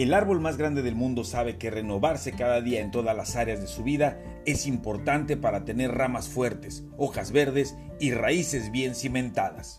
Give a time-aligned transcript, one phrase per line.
[0.00, 3.60] El árbol más grande del mundo sabe que renovarse cada día en todas las áreas
[3.60, 9.78] de su vida es importante para tener ramas fuertes, hojas verdes y raíces bien cimentadas.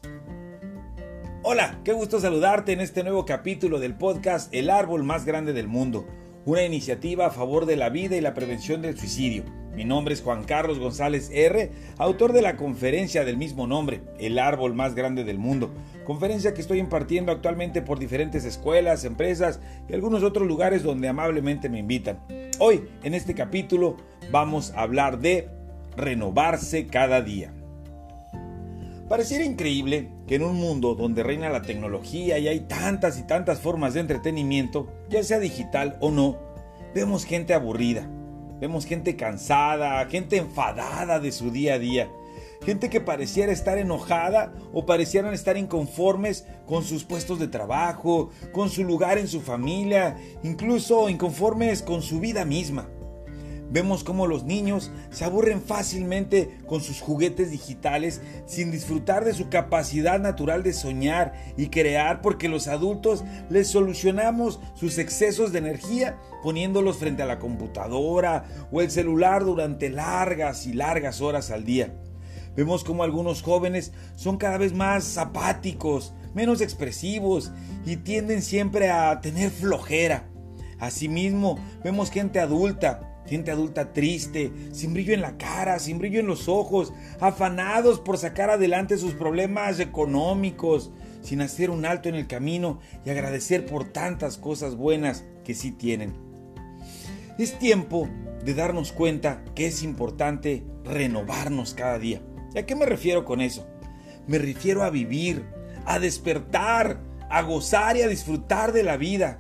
[1.42, 5.67] Hola, qué gusto saludarte en este nuevo capítulo del podcast El árbol más grande del
[5.67, 6.06] mundo,
[6.46, 9.44] una iniciativa a favor de la vida y la prevención del suicidio.
[9.76, 14.37] Mi nombre es Juan Carlos González R., autor de la conferencia del mismo nombre, El
[14.39, 15.71] árbol más grande del mundo,
[16.03, 21.69] conferencia que estoy impartiendo actualmente por diferentes escuelas, empresas y algunos otros lugares donde amablemente
[21.69, 22.19] me invitan.
[22.59, 23.97] Hoy, en este capítulo,
[24.31, 25.47] vamos a hablar de
[25.95, 27.53] renovarse cada día.
[29.11, 33.59] Pareciera increíble que en un mundo donde reina la tecnología y hay tantas y tantas
[33.59, 36.38] formas de entretenimiento, ya sea digital o no,
[36.95, 38.09] vemos gente aburrida
[38.61, 42.09] Vemos gente cansada, gente enfadada de su día a día.
[42.63, 48.69] Gente que pareciera estar enojada o parecieran estar inconformes con sus puestos de trabajo, con
[48.69, 52.88] su lugar en su familia, incluso inconformes con su vida misma.
[53.72, 59.47] Vemos cómo los niños se aburren fácilmente con sus juguetes digitales sin disfrutar de su
[59.47, 66.17] capacidad natural de soñar y crear porque los adultos les solucionamos sus excesos de energía
[66.44, 71.95] poniéndolos frente a la computadora o el celular durante largas y largas horas al día.
[72.58, 77.53] Vemos cómo algunos jóvenes son cada vez más apáticos, menos expresivos
[77.86, 80.27] y tienden siempre a tener flojera.
[80.77, 86.27] Asimismo, vemos gente adulta Gente adulta triste, sin brillo en la cara, sin brillo en
[86.27, 92.27] los ojos, afanados por sacar adelante sus problemas económicos, sin hacer un alto en el
[92.27, 96.13] camino y agradecer por tantas cosas buenas que sí tienen.
[97.37, 98.09] Es tiempo
[98.43, 102.21] de darnos cuenta que es importante renovarnos cada día.
[102.53, 103.65] ¿Y a qué me refiero con eso?
[104.27, 105.45] Me refiero a vivir,
[105.85, 109.39] a despertar, a gozar y a disfrutar de la vida.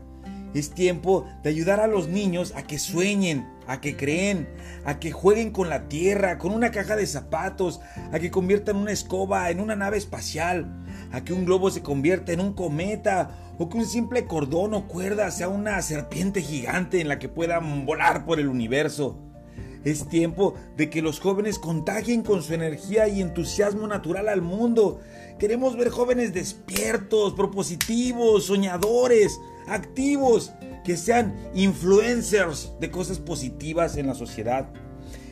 [0.53, 4.49] Es tiempo de ayudar a los niños a que sueñen, a que creen,
[4.83, 7.79] a que jueguen con la tierra, con una caja de zapatos,
[8.11, 10.83] a que conviertan una escoba en una nave espacial,
[11.13, 14.89] a que un globo se convierta en un cometa o que un simple cordón o
[14.89, 19.17] cuerda sea una serpiente gigante en la que puedan volar por el universo.
[19.85, 24.99] Es tiempo de que los jóvenes contagien con su energía y entusiasmo natural al mundo.
[25.39, 30.51] Queremos ver jóvenes despiertos, propositivos, soñadores, activos,
[30.83, 34.67] que sean influencers de cosas positivas en la sociedad.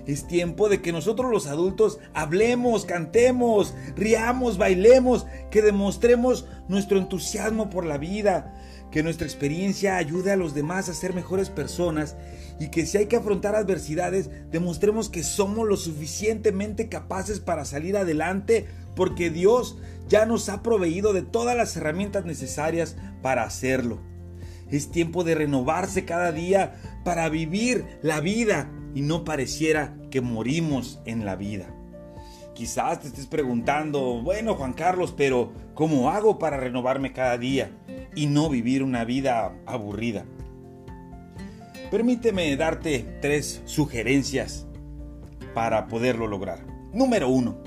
[0.06, 7.70] Es tiempo de que nosotros los adultos hablemos, cantemos, riamos, bailemos, que demostremos nuestro entusiasmo
[7.70, 8.56] por la vida,
[8.92, 12.16] que nuestra experiencia ayude a los demás a ser mejores personas
[12.60, 17.96] y que si hay que afrontar adversidades, demostremos que somos lo suficientemente capaces para salir
[17.96, 19.78] adelante porque Dios
[20.08, 24.09] ya nos ha proveído de todas las herramientas necesarias para hacerlo.
[24.72, 31.00] Es tiempo de renovarse cada día para vivir la vida y no pareciera que morimos
[31.06, 31.74] en la vida.
[32.54, 37.72] Quizás te estés preguntando, bueno Juan Carlos, pero ¿cómo hago para renovarme cada día
[38.16, 40.26] y no vivir una vida aburrida?
[41.90, 44.68] Permíteme darte tres sugerencias
[45.54, 46.60] para poderlo lograr.
[46.94, 47.58] Número uno,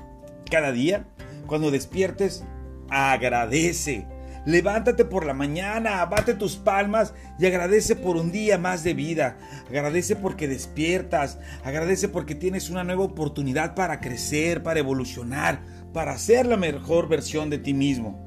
[0.51, 1.07] cada día,
[1.47, 2.45] cuando despiertes,
[2.91, 4.07] agradece
[4.45, 9.37] Levántate por la mañana, abate tus palmas y agradece por un día más de vida.
[9.69, 11.39] Agradece porque despiertas.
[11.65, 15.61] Agradece porque tienes una nueva oportunidad para crecer, para evolucionar,
[15.93, 18.19] para ser la mejor versión de ti mismo.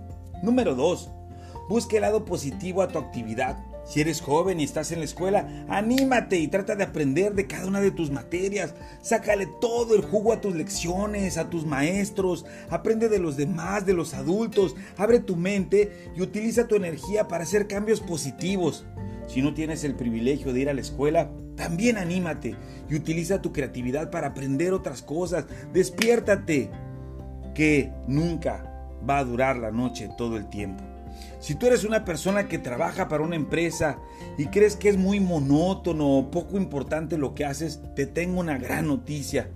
[0.41, 1.11] Número 2.
[1.67, 3.57] Busca el lado positivo a tu actividad.
[3.85, 7.67] Si eres joven y estás en la escuela, anímate y trata de aprender de cada
[7.67, 8.73] una de tus materias.
[9.01, 12.45] Sácale todo el jugo a tus lecciones, a tus maestros.
[12.69, 14.75] Aprende de los demás, de los adultos.
[14.97, 18.85] Abre tu mente y utiliza tu energía para hacer cambios positivos.
[19.27, 22.55] Si no tienes el privilegio de ir a la escuela, también anímate
[22.89, 25.45] y utiliza tu creatividad para aprender otras cosas.
[25.73, 26.69] Despiértate,
[27.55, 30.83] que nunca va a durar la noche todo el tiempo.
[31.39, 33.99] Si tú eres una persona que trabaja para una empresa
[34.37, 38.57] y crees que es muy monótono o poco importante lo que haces, te tengo una
[38.57, 39.49] gran noticia.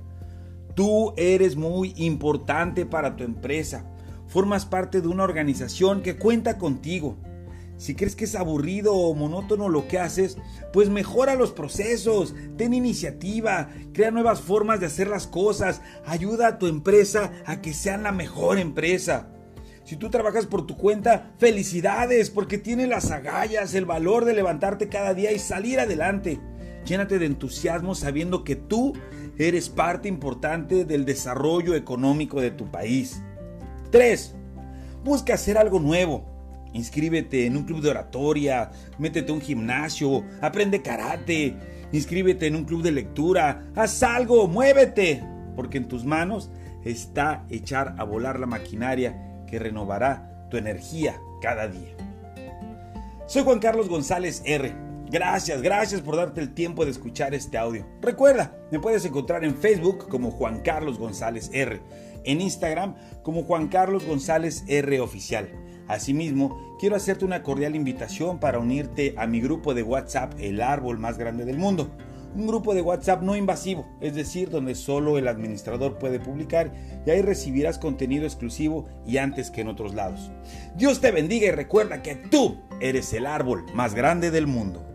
[0.76, 3.86] Tú eres muy importante para tu empresa.
[4.28, 7.18] Formas parte de una organización que cuenta contigo.
[7.80, 10.38] Si crees que es aburrido o monótono lo que haces,
[10.74, 16.60] pues mejora los procesos, ten iniciativa, crea nuevas formas de hacer las cosas, ayuda a
[16.60, 19.30] tu empresa a que sean la mejor empresa.
[19.90, 24.88] Si tú trabajas por tu cuenta, felicidades porque tienes las agallas, el valor de levantarte
[24.88, 26.40] cada día y salir adelante.
[26.86, 28.94] Llénate de entusiasmo sabiendo que tú
[29.40, 33.24] eres parte importante del desarrollo económico de tu país.
[33.90, 34.36] 3.
[35.04, 36.24] Busca hacer algo nuevo.
[36.72, 38.70] Inscríbete en un club de oratoria,
[39.00, 41.56] métete a un gimnasio, aprende karate,
[41.92, 45.24] inscríbete en un club de lectura, haz algo, muévete,
[45.56, 46.52] porque en tus manos
[46.86, 51.96] está echar a volar la maquinaria que renovará tu energía cada día.
[53.28, 54.74] Soy Juan Carlos González R.
[55.12, 57.86] Gracias, gracias por darte el tiempo de escuchar este audio.
[58.02, 61.82] Recuerda, me puedes encontrar en Facebook como Juan Carlos González R,
[62.24, 65.50] en Instagram como Juan Carlos González R Oficial.
[65.88, 71.00] Asimismo, quiero hacerte una cordial invitación para unirte a mi grupo de WhatsApp El Árbol
[71.00, 71.90] Más Grande del Mundo.
[72.36, 76.72] Un grupo de WhatsApp no invasivo, es decir, donde solo el administrador puede publicar
[77.06, 80.32] y ahí recibirás contenido exclusivo y antes que en otros lados.
[80.76, 84.89] Dios te bendiga y recuerda que tú eres el árbol más grande del mundo.